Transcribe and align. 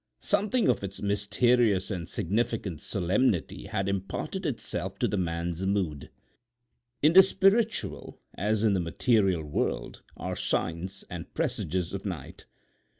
Something 0.21 0.67
of 0.67 0.83
its 0.83 0.99
mysterious 0.99 1.91
and 1.91 2.09
significant 2.09 2.81
solemnity 2.81 3.67
had 3.67 3.87
imparted 3.87 4.47
itself 4.47 4.97
to 4.97 5.07
the 5.07 5.15
man's 5.15 5.63
mood. 5.63 6.09
In 7.03 7.13
the 7.13 7.21
spiritual, 7.21 8.19
as 8.33 8.63
in 8.63 8.73
the 8.73 8.79
material 8.79 9.43
world, 9.43 10.01
are 10.17 10.35
signs 10.35 11.05
and 11.11 11.31
presages 11.35 11.93
of 11.93 12.07
night. 12.07 12.47